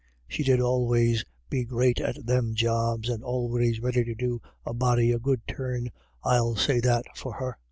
[0.27, 5.11] She did always be great at them jobs, and always ready to do a body
[5.11, 5.91] a good turn,
[6.23, 7.55] I'll say that for her."